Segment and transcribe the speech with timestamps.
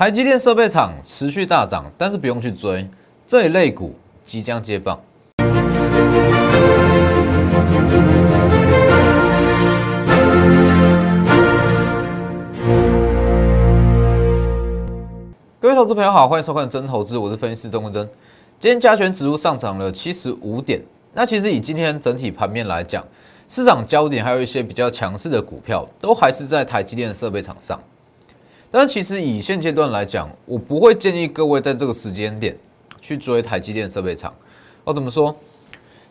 [0.00, 2.88] 台积电设备厂持续大涨，但是不用去追
[3.26, 4.98] 这一类股即将接棒。
[15.60, 18.08] 各位投资朋友好，欢迎收看真投资，我是分析师钟文真。
[18.58, 20.80] 今天加权指数上涨了七十五点。
[21.12, 23.04] 那其实以今天整体盘面来讲，
[23.46, 27.78] 市场焦点还有一些比较强势的股票，都还是在台积电的设备厂上。
[28.70, 32.56] 但其实以现阶段来讲，我不会建议各位在这个时间点
[33.00, 34.32] 去追台积电设备厂。
[34.84, 35.34] 我怎么说？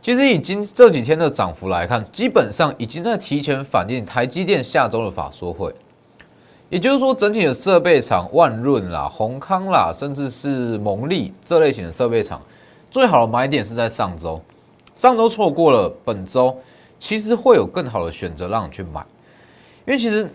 [0.02, 5.74] 其实以今这几天的涨幅来看，基本上已经在提前反映台积电下周的法说会。
[6.70, 12.40] 也就是说，整体的设备厂，万润啦、宏康啦，甚至是蒙利这类型的设备厂，
[12.92, 14.40] 最好的买点是在上周。
[14.96, 16.56] 上周错过了，本周
[17.00, 19.04] 其实会有更好的选择让你去买。
[19.88, 20.30] 因为其实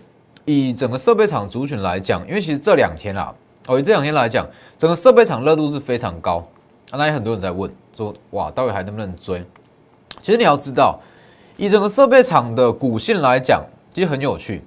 [0.45, 3.35] 以整个设备厂族群来讲，因为其实这两天啦，
[3.67, 6.47] 哦，以这两天来讲，整个设备厂热度是非常高。
[6.93, 9.45] 那也很多人在问说，哇，到底还能不能追？
[10.23, 11.01] 其实你要知道，
[11.57, 14.63] 以整个设备厂的股性来讲，其实很有趣。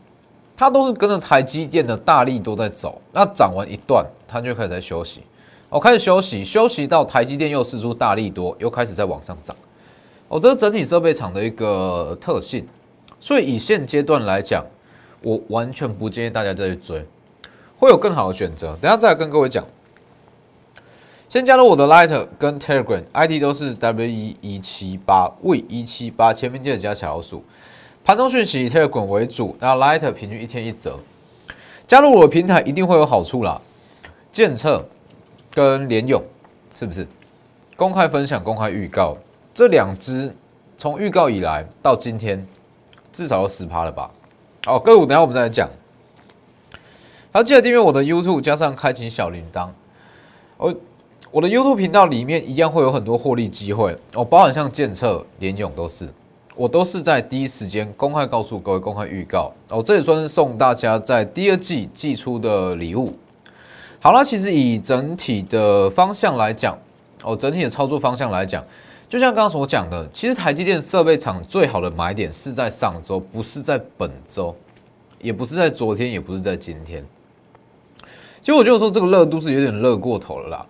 [0.59, 5.21] 它都是跟着台积电的大力都在走，那涨完一段，它就开始在休息，
[5.69, 9.55] 哦，开始休息，休息到台积电又试出大力多，又开始在往上涨，
[10.27, 12.67] 哦，这是整体设备厂的一个特性，
[13.19, 14.65] 所以以现阶段来讲，
[15.23, 17.05] 我完全不建议大家再去追，
[17.77, 19.65] 会有更好的选择，等下再来跟各位讲。
[21.29, 27.43] 先加入我的 Light 跟 Telegram，ID 都是 W 一一七八 V 一七八，前面记得加小老鼠。
[28.05, 30.97] 盘中讯息以 Telegram 为主，那 Light 平均一天一折。
[31.85, 33.61] 加入我的平台一定会有好处啦，
[34.31, 34.85] 监测
[35.51, 36.23] 跟联用
[36.73, 37.05] 是不是？
[37.75, 39.17] 公开分享、公开预告，
[39.53, 40.33] 这两只
[40.77, 42.47] 从预告以来到今天
[43.11, 44.09] 至少有十趴了吧？
[44.67, 45.69] 好，个股等下我们再来讲。
[47.31, 49.69] 好，记得订阅我的 YouTube，加上开启小铃铛。
[50.57, 50.75] 我
[51.31, 56.09] 我的 YouTube 频道里面一样会有很多获利机会哦，包含像建测、联勇都是。
[56.53, 63.13] 我都是在第一时间公开告诉各位，公开预告哦，这也算是送大家在第二季寄出的礼物。
[64.01, 66.77] 好了，其实以整体的方向来讲，
[67.23, 68.61] 哦，整体的操作方向来讲，
[69.09, 74.53] 就像刚刚所讲的，其实台积电设备厂最好的买点是在上周，不是在本周，
[75.21, 77.05] 也不是在昨天，也不是在今天。
[78.41, 80.65] 其实我觉得说这个热度是有点热过头了啦。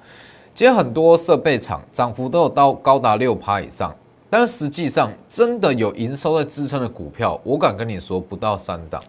[0.53, 3.95] 今天很多设备厂涨幅都有到高达六趴以上。
[4.29, 9.01] 但实际上，真的有营收在支撑的股票，我敢跟你说不到三档。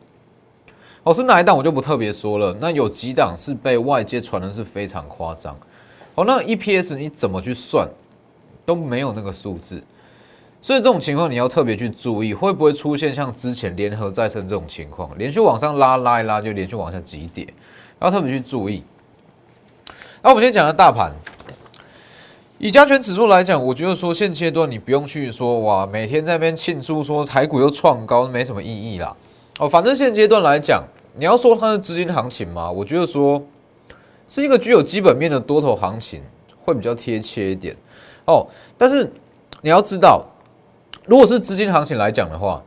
[1.03, 2.57] 哦，是哪一档我就不特别说了。
[2.61, 5.59] 那有几档是被外界传的是非常夸张。
[6.15, 7.89] 哦，那 EPS 你怎么去算
[8.69, 9.83] 都没有那个数字。
[10.61, 17.47] 所以这种情况你要特别去注意，会不会出现像之前联合再生这种情况，连续往上拉拉一拉就连续往下急跌，
[18.03, 18.83] 要特别去注意。
[20.21, 21.15] 那我们先讲下大盘。
[22.59, 29.17] 以加权指数来讲，我觉得说现阶段你不用去说哇，每天在那边庆祝说台股又创高，没什么意义啦。
[29.59, 30.83] 哦，反正现阶段来讲，
[31.17, 33.43] 你要说它的资金行情嘛，我觉得说
[34.27, 36.21] 是一个具有基本面的多头行情，
[36.65, 37.77] 会比较贴切一点。
[38.29, 38.47] 哦，
[38.77, 39.11] 但是
[39.63, 40.23] 你要知道，
[41.07, 42.63] 如果是资金行情来讲的话，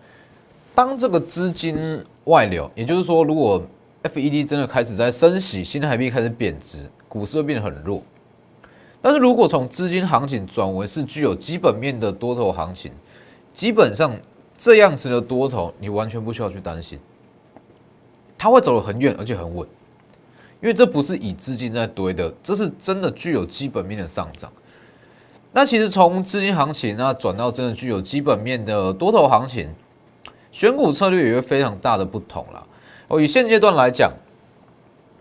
[0.74, 3.64] 当这个资金外流，也就是说，如果
[4.02, 8.02] FED 真的开始在升息，新台币开始贬值，股市会变得很弱。
[9.04, 12.92] 但是如果从资金行情转为是具有基本面的多头行情，
[13.54, 14.12] 基本上
[14.58, 17.00] 这样子的多头，你完全不需要去担心，
[18.36, 19.68] 它会走得很远而且很稳，
[20.60, 24.52] 因为这不是以资金在堆的，这是真的具有基本面的上涨。
[25.54, 29.68] 那其实从资金行情那转到真的具有基本面的多头行情，
[30.50, 32.68] 选股策略也会非常大的不同了。
[33.10, 34.14] 哦，以现阶段来讲，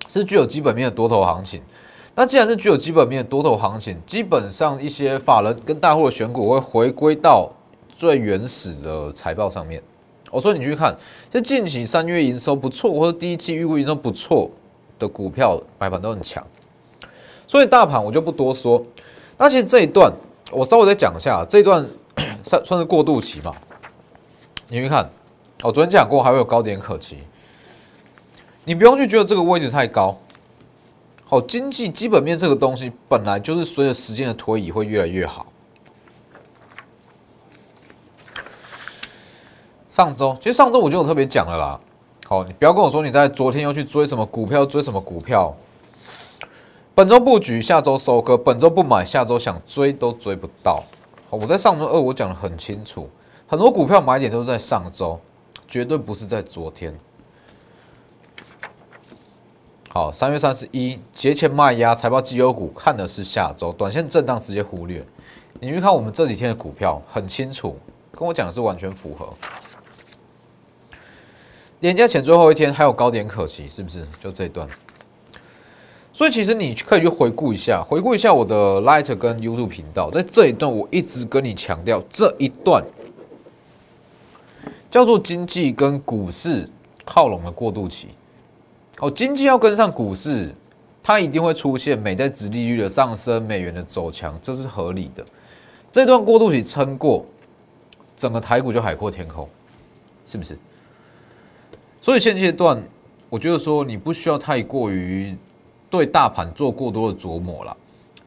[0.06, 1.60] 是具有基本面的多头行情。
[2.14, 7.50] 那既然是具有基本面的多头行情，基本上一些法人跟大户的选股会回归到
[7.96, 9.82] 最原始的财报上面。
[10.30, 10.94] 我说你去看，
[11.28, 14.48] 就近期三月营收不错，或者第一季预估营收不错
[14.96, 16.46] 的股票，买盘都很强。
[17.48, 18.80] 所以大盘我就不多说。
[19.40, 20.12] 那其实这一段
[20.52, 21.88] 我稍微再讲一下，这一段
[22.44, 23.50] 算算是过渡期嘛。
[24.68, 25.10] 你去看，
[25.62, 27.16] 我昨天讲过还会有高点可期，
[28.64, 30.14] 你不用去觉得这个位置太高。
[31.24, 35.46] 好，经济基本面这个东西本来就是随着时间的推移会越来越好。
[39.88, 41.80] 上周其实上周我就有特别讲了啦。
[42.26, 45.56] 好，你不要跟我说你在昨天要去追什么股票，追什么股票。
[47.00, 50.84] 本周布局，下周收割，本周不买，下周想追都追不到。
[51.30, 53.08] 我在上周二我讲的很清楚，
[53.46, 55.18] 很多股票买点都在上周，
[55.66, 56.94] 绝对不是在昨天。
[59.88, 65.02] 好，三月三十一节前卖压，财报绩优股看的是下周，短线震荡直接忽略。
[65.58, 67.78] 你去看我们这几天的股票，很清楚，
[68.12, 69.32] 跟我讲的是完全符合。
[71.78, 74.06] 年假前最后一天还有高点可期，是不是？
[74.20, 74.68] 就这一段。
[76.20, 82.84] 所以其实你可以去回顾一下，回顾一下我的 Light 跟 YouTube 频道，在这一段我一直跟你强调，这一段
[84.90, 86.68] 叫做经济跟股市
[87.06, 88.08] 靠拢的过渡期。
[88.98, 90.54] 哦，经济要跟上股市，
[91.02, 95.24] 它一定会出现美债值利率的上升、美元的走强，这是合理的。
[95.90, 97.24] 这段过渡期撑过，
[98.14, 99.48] 整个台股就海阔天空，
[100.26, 100.54] 是不是？
[101.98, 102.78] 所以现阶段，
[103.30, 105.34] 我觉得说你不需要太过于
[105.90, 107.76] 对大盘做过多的琢磨了。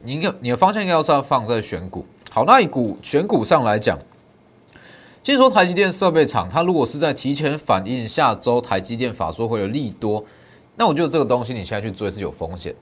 [0.02, 2.04] 你应该你的方向应该要是要放在选股。
[2.30, 3.98] 好，那一股选股上来讲，
[5.22, 10.22] 其实说台积电设备厂，它如果是在提前反映下周台积电法说会的利多，
[10.76, 12.74] 那我觉得这个东西你现在去追是有风险。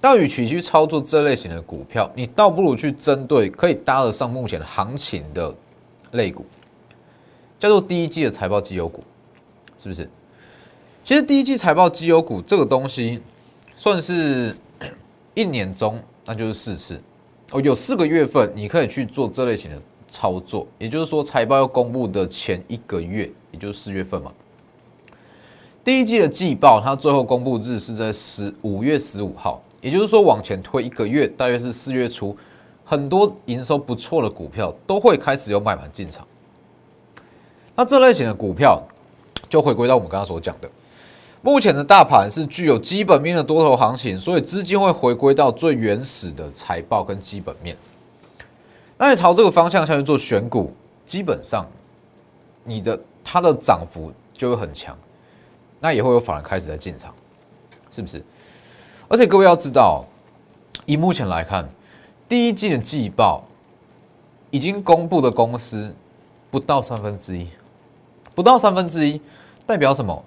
[0.00, 5.54] 但与其去操作这类型的股票，你倒不如去针对可以搭得上目前行情的
[6.12, 6.44] 类股，
[7.58, 9.04] 叫做第一季的财报绩优股。
[9.78, 10.08] 是不是？
[11.02, 13.20] 其实第一季财报绩优股这个东西，
[13.82, 14.54] 算是
[15.34, 17.02] 一年中那就是四次
[17.50, 20.64] 哦，有四个月份你可以去做这类型的操作。
[20.78, 24.30] 也就是说，财报要公布的前一个月，也就是四月份嘛。
[25.82, 32.36] 第一季的季报它最后公布日是在十五月十五号，也就是说往前推一个月，大约是四月初，
[32.84, 36.24] 很多营收不错的股票都会开始有买盘进场。
[37.74, 38.80] 那这类型的股票。
[39.48, 40.70] 就回归到我们刚刚所讲的，
[41.44, 47.76] 目前的大盘是具有基本面的多头行情，所以资金会回归到最原始的财报跟基本面。
[48.96, 50.72] 那你朝这个方向下去做选股，
[51.04, 51.66] 基本上
[52.62, 54.96] 你的它的涨幅就会很强，
[55.80, 57.12] 那也会有法人开始在进场，
[57.90, 58.24] 是不是？
[59.08, 60.04] 而且各位要知道，
[60.86, 61.68] 以目前来看，
[62.28, 63.42] 第一季的季报
[64.52, 65.92] 已经公布的公司
[66.52, 67.48] 不到三分之一，
[68.32, 69.20] 不到三分之一。
[69.66, 70.24] 代表什么？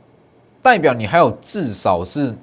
[0.65, 2.35] 代表你还有至少是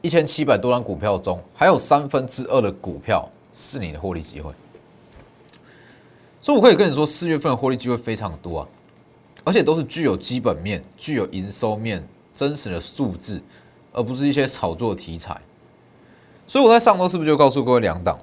[0.00, 4.52] 一千七百多张股票中，还有三分之二的股票是你的获利机会。
[6.40, 8.68] 所以我可以跟你说，四月份的获利机会非常多啊，
[9.44, 13.40] 而且都是具有基本面、具有营收面、真实的数字，
[13.92, 15.40] 而不是一些炒作题材。
[16.48, 18.18] 所以我在上周是不是就告诉各位两档？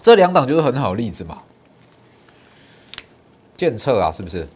[0.00, 1.42] 这两档就是很好的例子嘛。
[3.56, 4.46] 建测啊，是不是？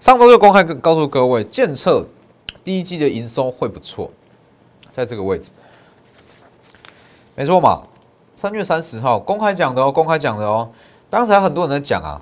[0.00, 2.04] 上周就公开告诉各位，建测
[2.64, 4.10] 第一季的营收会不错，
[4.90, 5.52] 在这个位置，
[7.36, 7.82] 没错嘛？
[8.34, 10.70] 三月三十号公开讲的哦，公开讲的哦。
[11.10, 12.20] 当时还很多人在讲啊，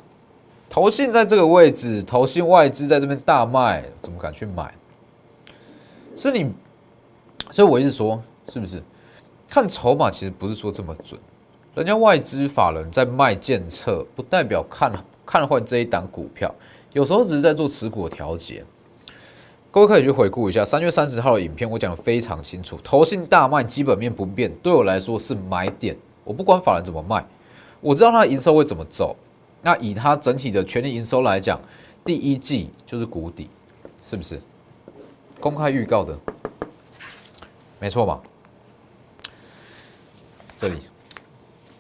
[0.68, 4.74] 投信在这个位置，投信外资在这边大卖，怎么敢去买？
[6.14, 6.52] 是你，
[7.50, 8.82] 所以我一直说，是不是？
[9.48, 11.18] 看筹码其实不是说这么准，
[11.74, 14.92] 人家外资法人在卖建策，不代表看
[15.24, 16.54] 看坏这一档股票。
[16.92, 18.64] 有时候只是在做持股的调节，
[19.72, 22.78] 各位可以去回顾一下三月三十号的影片，我讲的非常清楚。
[22.84, 25.96] 投信大卖，基本面不变，对我来说是买点。
[26.24, 27.24] 我不管法人怎么卖，
[27.80, 29.16] 我知道它的营收会怎么走。
[29.62, 31.58] 那以它整体的全年营收来讲，
[32.04, 33.48] 第一季就是谷底，
[34.02, 34.38] 是不是？
[35.40, 36.18] 公开预告的，
[37.80, 38.20] 没错吧？
[40.54, 40.80] 这里，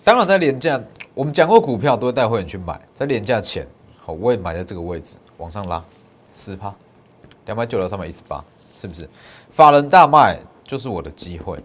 [0.02, 0.82] 当然在廉价，
[1.12, 3.68] 我们讲过股票都会带会员去买，在廉价前。
[3.98, 5.84] 好，我也买在这个位置，往上拉
[6.32, 6.74] 十趴，
[7.46, 8.44] 两百九到三百一十八，
[8.76, 9.08] 是不是？
[9.50, 11.58] 法人大卖就是我的机会，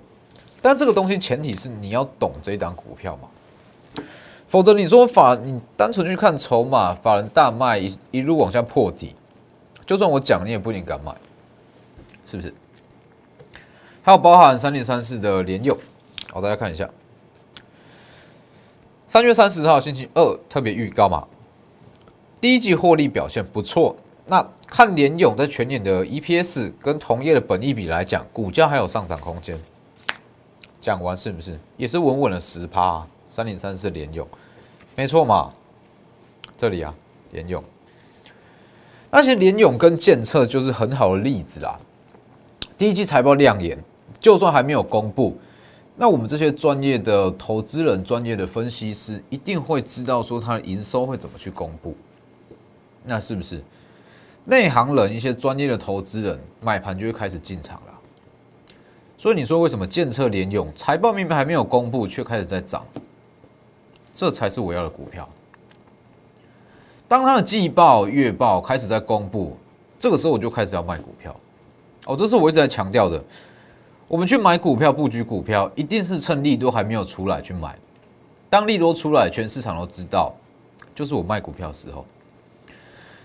[0.61, 4.03] 但这个东西前提是你要懂这一档股票嘛，
[4.47, 9.15] 否则你说法你单纯去看筹码，法人大卖一一路往下破底，
[9.85, 11.15] 就算我讲你也不一定敢买，
[12.25, 12.53] 是不是？
[14.03, 15.77] 还有包含三零三四的联友，
[16.31, 16.89] 好，大家看一下，
[19.05, 21.25] 三月三十号星期二特别预告嘛。
[22.39, 23.95] 第一季获利表现不错，
[24.27, 29.57] 那看联勇在全年的 EPS 跟同业的本益比来讲，股价还有上涨空间。
[30.81, 33.05] 讲完是不是也是稳稳的十趴？
[33.25, 34.25] 三零三四联勇，
[34.95, 35.53] 没错嘛？
[36.57, 36.93] 这里啊，
[37.31, 37.63] 联勇，
[39.11, 41.77] 那些联勇跟建策就是很好的例子啦。
[42.77, 43.77] 第一季财报亮眼，
[44.19, 45.37] 就算还没有公布，
[45.95, 51.95] 那我们这些专业的投资人、专业的分析师一定会知道说它的营收会怎么去公布。
[53.03, 53.61] 那是不是
[54.49, 57.93] 内行人、一些专业的投资人买盘就会开始进场了？
[59.17, 62.85] 所以你说为什么建策联用财报明明还没有公布，却开始在涨？
[64.13, 65.27] 这才是我要的股票。
[67.09, 69.57] 当它的季报、月报开始在公布，
[69.99, 71.35] 这个时候我就开始要卖股票。
[72.05, 73.21] 哦，这是我一直在强调的。
[74.07, 77.77] 我们去买股票、布局股票，一定是趁利多还没有出来去买。
[78.49, 80.33] 当利多出来，全市场都知道，
[80.95, 82.05] 就是我卖股票的时候。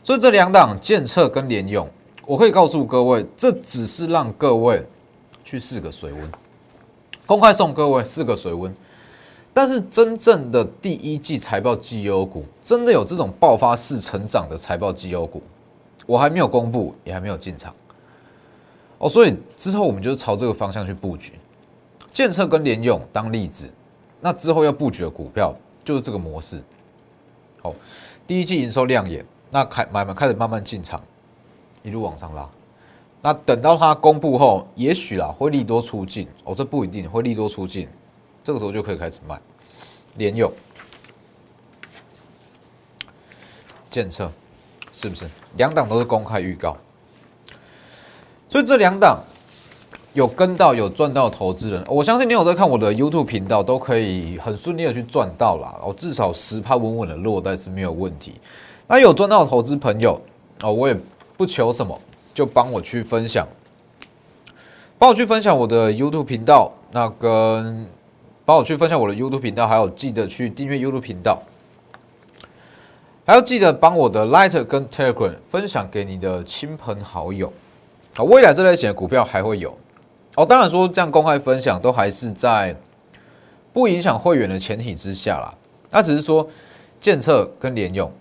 [0.03, 1.89] 所以这两档建策跟联用，
[2.27, 4.85] 我可以告诉各位，这只是让各位
[5.45, 6.31] 去试个水温，
[7.25, 8.75] 公开送各位试个水温。
[9.55, 15.43] 但是真正的第一季财报绩优股，真的有这种爆发式成长的财报绩优股，
[16.07, 17.73] 我还没有公布，也还没有进场。
[18.99, 21.35] 哦，所以之后我们就是朝这个方向去布局，
[22.13, 23.71] 建策跟联用当例子，
[24.21, 25.55] 那之后要布局的股票
[25.85, 26.61] 就是这个模式。
[27.63, 27.75] 好，
[28.27, 29.25] 第一季营收亮眼。
[29.55, 30.99] 那开买卖开始慢慢进场，
[31.83, 32.49] 一路往上拉。
[33.21, 37.87] 那等到它公布后，也许啦会利多出尽哦，这不一定会利多出尽，
[38.43, 39.39] 这个时候就可以开始卖。
[40.17, 40.51] 连用、
[43.91, 44.33] 检测，
[44.91, 45.27] 是不是
[45.59, 46.75] 两档都是公开预告？
[48.49, 49.23] 所以这两档
[50.15, 55.79] 有跟到有赚到投资人，我相信你有在看我的 YouTube 频道，都可以很顺利的去赚到啦。
[55.83, 58.41] 哦，至少十趴稳稳的落袋是没有问题。
[58.93, 60.21] 那有赚到的投资朋友
[60.61, 60.95] 哦，我也
[61.39, 61.99] 不求什么，
[62.35, 63.49] 就帮我去分享，
[64.99, 67.87] 帮我去分享我的 YouTube 频道，那跟
[68.45, 71.43] 帮我去分享我的 YouTube 频道，还有记得去订阅 YouTube 频道，
[73.25, 77.51] 还要记得帮我的 Light 跟 Telegram 分享给你的亲朋好友
[78.19, 78.23] 啊。
[78.23, 79.75] 未来这类型的股票还会有
[80.35, 82.77] 哦，当然说这样公开分享都还是在
[83.73, 85.55] 不影响会员的前提之下啦。
[85.91, 86.47] 那只是说
[87.01, 88.13] 建测跟联用。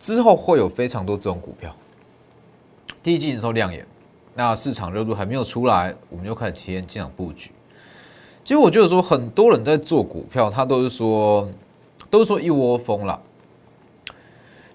[0.00, 1.72] 之后会有非常多这种股票，
[3.02, 3.86] 第一季营收亮眼，
[4.34, 7.52] 那市场热度还没有出来，我们就开始体验进场布局。
[8.42, 11.46] 其实我觉得说，很多人在做股票，他都是说，
[12.08, 13.20] 都是说一窝蜂了。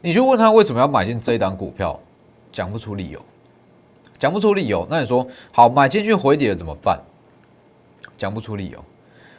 [0.01, 1.99] 你就问他为什么要买进这一档股票，
[2.51, 3.19] 讲不出理由，
[4.19, 4.85] 讲不出理由。
[4.87, 7.01] 那你说好买进去回跌了怎么办？
[8.15, 8.85] 讲不出理由。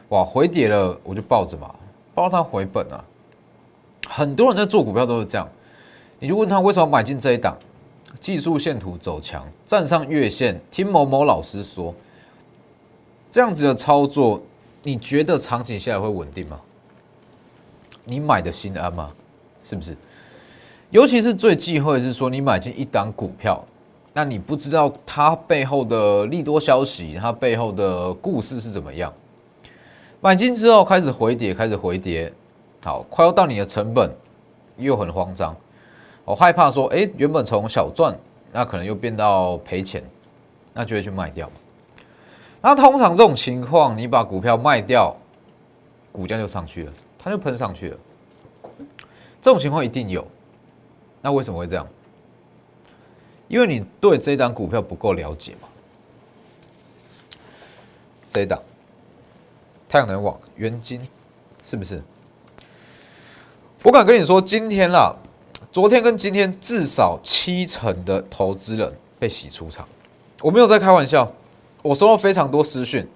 [0.09, 1.73] 哇，回跌了我就抱着嘛，
[2.12, 3.05] 抱它回本啊。
[4.09, 5.49] 很多人在做股票都是这样。
[6.18, 7.56] 你就问他为什么买进这一档？
[8.18, 11.94] 技术线图走强，站上月线，听某某老师说，
[13.30, 14.40] 这样子的操作，
[14.82, 16.58] 你觉得长期下来会稳定吗？
[18.04, 19.12] 你买的心安吗？
[19.62, 19.94] 是不是？
[20.90, 23.62] 尤其是最忌讳是说，你买进一档股票，
[24.14, 29.12] 那你不知道它背后的利多消息，它背后的故事是怎么样？
[30.23, 32.32] 买进之后开始回跌，开始回跌，
[32.82, 34.11] 好，快要到你的成本，
[34.78, 35.54] 又很慌张。
[36.26, 38.12] 我害怕说，哎，原本从小赚，
[38.50, 40.02] 那可能又变到赔钱，
[40.75, 41.49] 那就会去卖掉。
[42.61, 45.16] 那通常这种情况，你把股票卖掉，
[46.11, 47.99] 股价就上去了，它就喷上去了。
[49.40, 50.26] 这种情况一定有。
[51.23, 51.87] 那为什么会这样？
[53.47, 55.68] 因为你对这档股票不够了解嘛。
[58.28, 58.61] 这一档
[59.88, 61.00] 太阳能网元金
[61.62, 62.02] 是不是？
[63.85, 65.14] 我敢跟你说，今天啦。
[65.70, 69.86] 昨天跟今天至少七成的投资人被洗出场，
[70.40, 71.30] 我没有在开玩笑。
[71.82, 73.08] 我收到非常多私讯，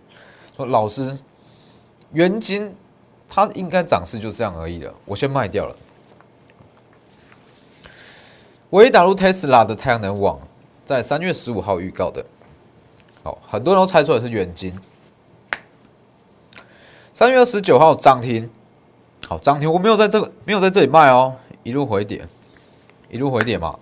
[0.56, 1.18] 说老师，
[2.12, 2.72] 原金
[3.28, 5.74] 它应该涨势就这样而已了，我先卖掉了。
[8.68, 10.38] 我一打入 Tesla 的太阳能网，
[10.84, 12.24] 在三月十五号预告的，
[13.24, 14.78] 好，很多人都猜出来是原金。
[17.12, 18.48] 三月二十九号涨停，
[19.26, 22.28] 好涨停，我没有在这个没有在这里卖哦，一路回点。
[23.12, 23.76] 一路回点嘛，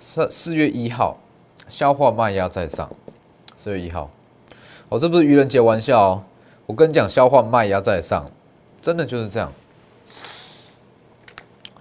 [0.00, 1.18] 四四月一号
[1.68, 2.90] 消化卖压在上，
[3.58, 4.10] 四月一号，
[4.88, 6.24] 哦这不是愚人节玩笑哦，
[6.64, 8.30] 我跟你讲，消化卖压在上，
[8.80, 9.52] 真的就是这样。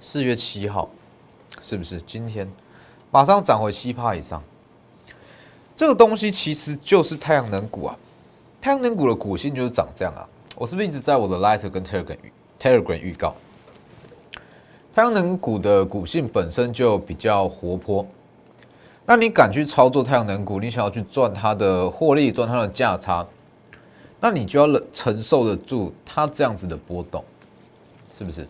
[0.01, 0.89] 四月七号，
[1.61, 2.45] 是不是今天
[3.09, 4.43] 马上涨回七趴以上？
[5.73, 7.97] 这个东西其实就是太阳能股啊，
[8.59, 10.27] 太阳能股的股性就是长这样啊。
[10.57, 12.17] 我是不是一直在我的 Light 跟 Telegram
[12.59, 13.33] Telegram 预告？
[14.97, 18.03] 太阳能股的股性本身就比较活泼，
[19.05, 20.59] 那你敢去操作太阳能股？
[20.59, 23.23] 你想要去赚它的获利，赚它的价差，
[24.19, 27.23] 那你就要承受得住它这样子的波动，
[28.09, 28.47] 是不是？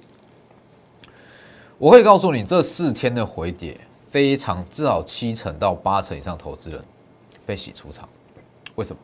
[1.77, 3.77] 我可以告诉你，这四天的回跌，
[4.09, 6.81] 非常至少七成到八成以上投资人
[7.45, 8.07] 被洗出场。
[8.75, 8.99] 为什么？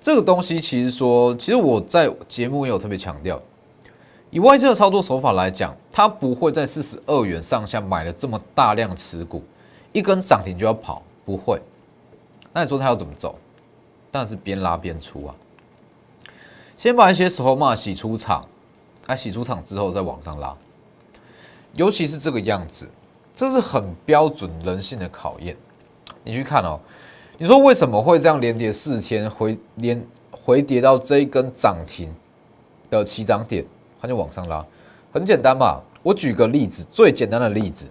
[0.00, 3.40] 这个东西其实说，其实我在节目也有特别强调。
[4.30, 9.42] 以外资的操作手法来讲，他不会在四十二元上下买了这么大量持股，
[9.92, 11.60] 一根涨停就要跑，不会。
[12.52, 13.38] 那你说他要怎么走？
[14.10, 15.34] 当然是边拉边出啊。
[16.74, 18.44] 先把一些筹码洗出场，
[19.06, 20.54] 啊，洗出场之后再往上拉。
[21.74, 22.88] 尤其是这个样子，
[23.34, 25.56] 这是很标准人性的考验。
[26.24, 26.80] 你去看哦，
[27.38, 32.12] 你说为什么会这样连跌四天回连回跌到这一根涨停
[32.90, 33.64] 的起涨点，
[34.00, 34.64] 它就往上拉？
[35.12, 37.88] 很简单嘛，我举个例子，最简单的例子，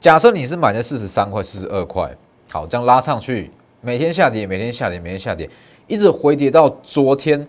[0.00, 2.10] 假设你是买在四十三块、四十二块，
[2.50, 3.50] 好，这样拉上去，
[3.80, 5.48] 每天下跌，每天下跌，每天下跌，
[5.86, 7.46] 一直回跌到昨天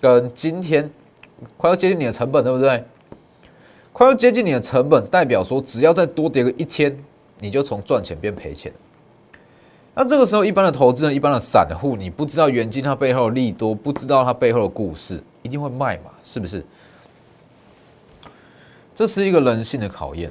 [0.00, 0.90] 跟今天，
[1.56, 2.84] 快要接近你的成本，对不对？
[3.92, 6.96] 快要接近你的成本，代表说只要再多跌个一天，
[7.38, 8.72] 你就从赚钱变赔钱。
[9.94, 16.10] 那这个时候，一般的投资人、一般的散户，你不知道元金它背后的利多，不知道它背后的故事，一定会卖嘛？
[16.22, 16.64] 是不是？
[19.00, 20.30] 这是一个人性的考验。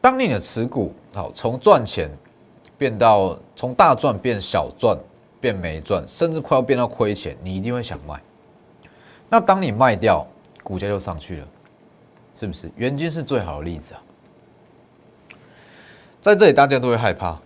[0.00, 2.08] 当你的持股好从赚钱
[2.78, 4.96] 变到从大赚变小赚，
[5.40, 8.22] 变没赚，甚至快要变到亏钱，你一定会想卖。
[9.28, 10.24] 那当你卖掉，
[10.62, 11.48] 股价就上去了，
[12.36, 12.70] 是不是？
[12.76, 14.02] 元金是最好的例子啊。
[16.20, 17.36] 在这里，大家都会害怕。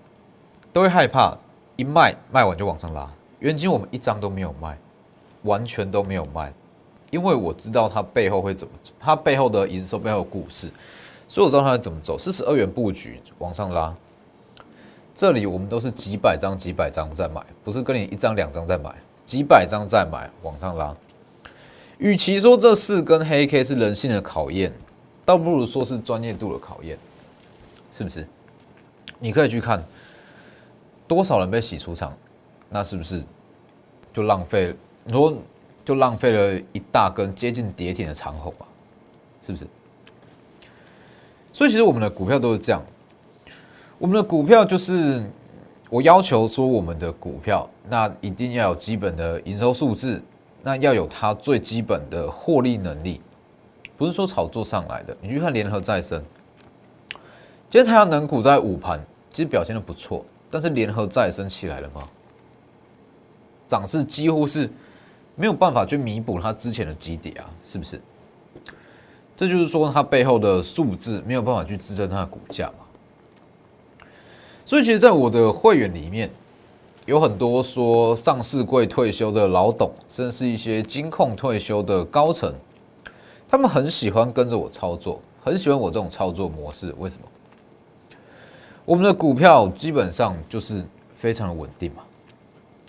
[0.70, 1.34] 都会害怕，
[1.76, 3.10] 一卖卖完就往上拉。
[3.38, 4.78] 原金我们一张都没有卖，
[5.44, 6.52] 完全都没有卖，
[7.10, 10.70] 因为我知道它背后会怎么走，它背后的营收背后的故事，
[11.26, 12.18] 所以我知道它怎么走。
[12.18, 13.94] 四十二元布局往上拉，
[15.14, 20.94] 这里我们都是几百张几百张在买，不是跟你一张两张在买，几百张在买往上拉。
[21.98, 24.72] 与其说这四根黑 K 是人性的考验，
[25.24, 26.98] 倒不如说是专业度的考验，
[27.90, 28.26] 是不是？
[29.18, 29.84] 你可以去看。
[31.08, 32.12] 多少人被洗出场，
[32.68, 33.24] 那是不是
[34.12, 34.74] 就浪费？
[35.04, 35.34] 你说
[35.88, 38.68] 就浪费了一大根接近跌停的长虹啊？
[39.40, 39.66] 是不是？
[41.50, 42.82] 所以其实我们的股票都是这样，
[43.96, 45.24] 我们的股票就是
[45.88, 50.22] 我要求说，我们的股票那一定要有基本的营收数字，
[50.62, 53.22] 那要有它最基本的获利能力，
[53.96, 55.16] 不是说炒作上来的。
[55.22, 56.22] 你去看联合再生，
[57.70, 60.22] 今天太阳能股在午盘其实表现的不错。
[60.50, 62.06] 但是联合再生起来了吗？
[63.66, 64.68] 涨势几乎是
[65.38, 68.00] 没有办法去弥补它之前的基底啊，是不是？
[69.36, 74.04] 这就是说它背后的数字没有办法去支撑它的股价嘛。
[74.66, 76.28] 所以其实，在我的会员里面，
[77.06, 82.52] 有很多说上市柜退休的老董，甚至是一些金控退休的高层，
[83.48, 86.92] 他们很喜欢跟着我操作，很喜欢我这种操作模式。
[86.98, 87.28] 为什么？
[88.84, 92.02] 我们的股票基本上就是非常的稳定嘛，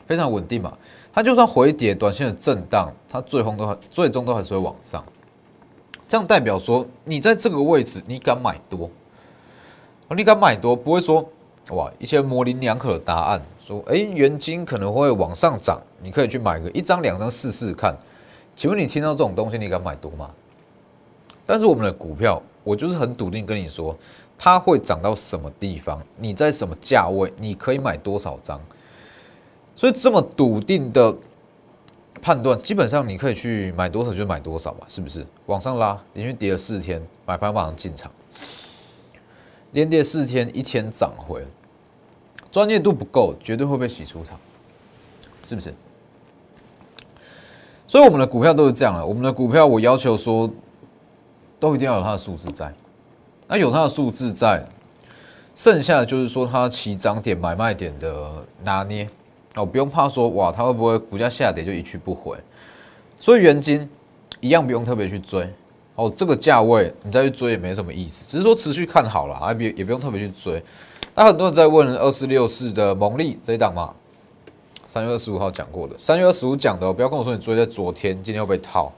[0.07, 0.75] 非常稳定嘛。
[1.13, 5.03] 它就算回跌、短线的震荡，它最终都最终都还是会往上。
[6.07, 8.89] 这样代表说，你在这个位置，你敢买多？
[10.15, 11.27] 你敢买多，不会说
[11.71, 17.95] 哇一些模棱两可的答案，说哎原金可能会往上涨，你可以去买个一张两张试试看。
[18.55, 20.29] 请问你听到这种东西，你敢买多吗？
[21.45, 23.95] 但是我们的股票，我就是很笃定跟你说。
[24.41, 26.01] 它会涨到什么地方？
[26.15, 27.33] 你在什么价位？
[27.37, 28.57] 你可以买多少张？
[29.79, 31.15] 所以这么笃定的
[32.21, 35.25] 判断，基本上你可以去买多少就买多少嘛，是不是？
[35.45, 38.11] 往上拉，连续跌了四天，买盘马上进场，
[39.71, 41.45] 连跌四天，一天涨回，
[42.51, 44.37] 专业度不够，绝对会被洗出场，
[45.45, 45.73] 是不是？
[47.87, 50.51] 所以我们的股票都是这样的，我们的股票我要求说，
[51.57, 52.69] 都一定要有它的数字在。
[53.47, 54.61] 那有它的数字在，
[55.55, 59.07] 剩下的就是说它起涨点、买卖点的拿捏
[59.55, 62.37] 哦，不用怕说哇，它会不会股价下跌就一去不回？
[63.19, 63.89] 所以原金
[64.39, 65.51] 一样不用特别去追
[65.95, 70.63] 哦，这个价位你再去追也没什么意思，只是说持续看好了，啊，别也不用特别去追。
[71.15, 73.93] 那很多人在问二四六四的蒙利这一档嘛，
[74.85, 78.91] 三月二十五号讲过的，三月二十五讲的，不要跟我说你追在昨天，今天又被套。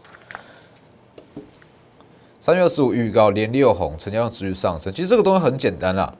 [2.39, 4.93] 三月二十五预告连六红，成交量持续上升。
[4.93, 6.13] 其实这个东西很简单啦。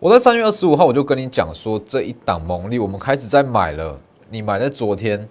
[0.00, 3.98] 我在三月二十五号我就跟你讲说，这一档蒙利我们开始在买了。
[4.28, 5.28] 你买在昨天，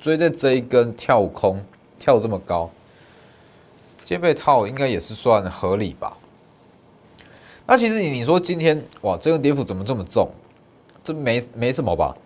[0.00, 1.64] 追在这一根跳空
[1.96, 2.68] 跳这么高，
[4.00, 6.16] 今天被套应该也是算合理吧？
[7.66, 10.28] 那其实你你说今天哇，这个跌幅怎么这么重？
[11.04, 12.16] 这没没什么吧？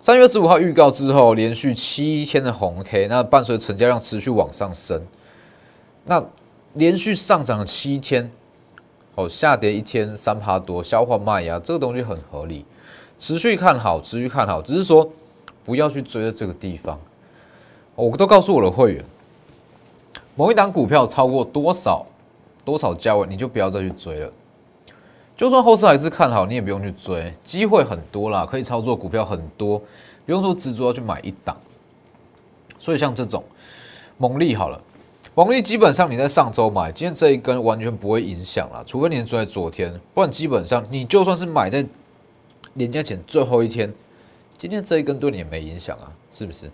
[0.00, 5.06] 三月二十五号预告之后，连续七天的红 K，那伴随成交量持续往上升。
[6.04, 6.24] 那
[6.74, 8.32] 连续上涨七天，
[9.28, 12.64] 下跌一天三趴多，消化卖压，这个东西很合理，
[13.18, 15.08] 持续看好，持续看好，只是说
[15.64, 16.98] 不要去追在这个地方。
[17.94, 19.04] 我都告诉我的会员，
[20.34, 22.06] 某一档股票超过多少
[22.64, 24.32] 多少价位，你就不要再去追了。
[25.36, 29.78] 就算后市还是看好，你也不用去追，机会很多啦，可以操作股票很多，
[30.26, 31.56] 不用说执着要去买一档。
[32.78, 33.42] 所以像这种
[34.16, 34.80] 猛力好了。
[35.42, 41.82] 红利基本上你在上周买，今天这一根完全不会影响了，除非你是追在昨天，不然基本上你就算是买在
[42.74, 43.90] 年假前最后一天，
[44.58, 46.70] 今天这一根对你也没影响啊，是不是？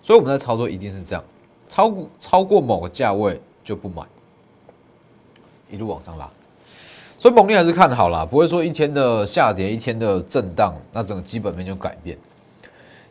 [0.00, 1.24] 所以我们在操作一定是这样，
[1.68, 4.04] 超过超过某个价位就不买，
[5.68, 6.30] 一路往上拉。
[7.16, 12.16] 所以蒙利还是看好啦，不会说一天的下跌，一天的震荡，那整个基本面就改变。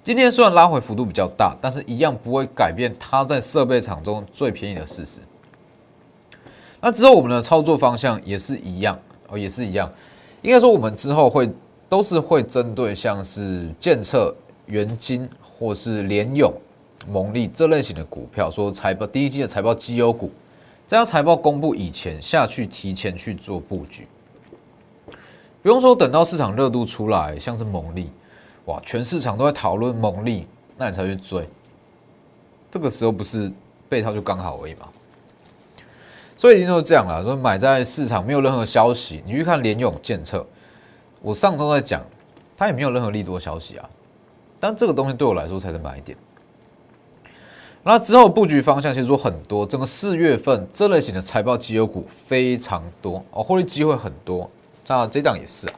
[0.03, 5.21] 今天虽然拉回幅度比较大，但是一样不会改变它在设备厂中最便宜的事实。
[6.79, 9.87] 那之后我们的操作方向也是一样哦，也是一样。
[10.41, 11.47] 应该说我们之后会
[11.87, 14.35] 都是会针对像是建策、
[14.65, 16.51] 元金或是联永、
[17.07, 20.31] 蒙利这类型的股票，说财报第一季的财报绩优股，
[20.87, 24.07] 在财报公布以前下去提前去做布局，
[25.61, 28.09] 不用说等到市场热度出来，像是蒙利。
[28.65, 28.79] 哇！
[28.85, 30.47] 全市场都在讨论猛力，
[30.77, 31.47] 那你才去追。
[32.69, 33.51] 这个时候不是
[33.89, 34.87] 被套就刚好而已嘛。
[36.37, 37.21] 所以一定都是这样啦。
[37.21, 40.45] 说买在市场没有任何消息，你去看联勇建测，
[41.21, 42.03] 我上周在讲，
[42.55, 43.89] 它也没有任何利多消息啊。
[44.59, 46.17] 但这个东西对我来说才是买点。
[47.83, 54.49] 那之后布局方向其实说很多，整个四月份这类型的财报绩优股非常多哦，获利机会很多。
[54.87, 55.73] 那这档也是啊。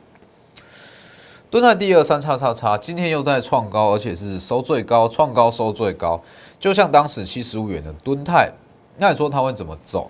[1.53, 6.19] 蹲在第二三叉叉叉，今天又在创高，而且是收最高，创高收最高，
[6.59, 8.51] 就像当时七十五元的蹲泰，
[8.97, 10.09] 那你说它会怎么走？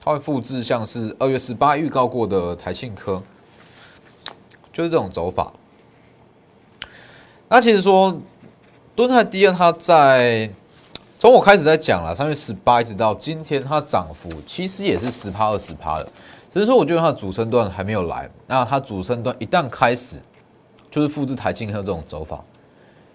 [0.00, 3.20] 它会复制像是二月十八预告过的台庆科，
[4.72, 5.52] 就是这种走法。
[7.48, 8.16] 那其实说
[8.94, 10.48] 蹲泰第二，它在
[11.18, 16.08] 从我开始在讲了，三月十八一直到今天，它涨幅其实也是十趴二十趴的。
[16.50, 18.28] 只是说，我觉得它的主升段还没有来。
[18.46, 20.18] 那它主升段一旦开始，
[20.90, 22.42] 就是复制台积科这种走法，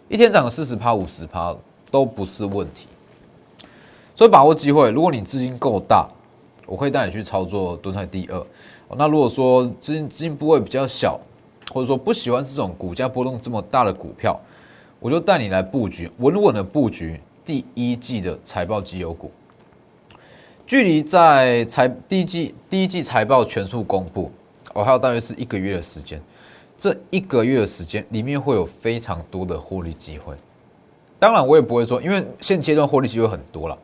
[0.07, 1.55] 一天涨个四十趴、五十趴
[1.89, 2.87] 都不是问题。
[4.13, 6.07] 所以把握机会，如果你资金够大，
[6.67, 8.45] 我可以带你去操作蹲在第二。
[8.95, 11.19] 那如果说资金资金部位比较小，
[11.73, 14.39] 或者说不喜欢这种股价波动这么大的股票，
[14.99, 19.31] 我就带你来布局，稳稳的布局第一季的财报绩优股。
[20.65, 24.31] 距离在财第一季第一季财报全数公布，
[24.73, 26.21] 我还有大约是一个月的时间。
[26.77, 30.33] 这一个月的时间里面会有非常多的获利机会。
[31.19, 33.77] 当然，我也不会说，因为现阶段获利机会很多了，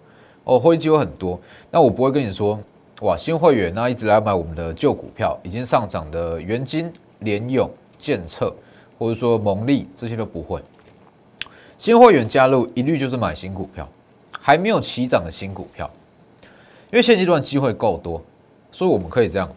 [0.45, 1.37] 哦，获利机会很多。
[1.69, 2.57] 那我不会跟你说，
[3.01, 8.55] 哇，新会员那一直来买我们的旧股票，已经上涨的元金、联永、建策，
[8.97, 10.61] 或者说蒙利这些都不会。
[11.77, 13.87] 新会员加入一律就是买新股票，
[14.39, 15.89] 还没有起涨的新股票。
[16.91, 18.21] 因为现阶段机会够多，
[18.71, 19.47] 所以我们可以这样：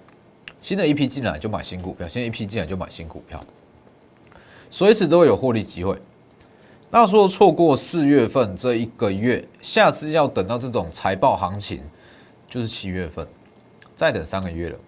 [0.61, 3.41] 新的一批进来就买新股票，新的一批进来就买新股票，
[4.69, 5.97] 随时都会有获利机会。
[6.91, 11.81] 那说错过四月份这一个月，下次要等到这种财报行情，
[12.51, 13.27] 就是七月份，
[13.97, 14.79] 再等三个月了。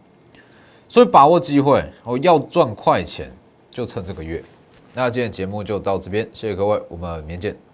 [0.87, 3.33] 所以把握机会，我要赚快钱，
[3.71, 4.45] 就趁这个月。
[4.93, 7.74] 那今天节目就到这边，谢谢各位，我们明天见。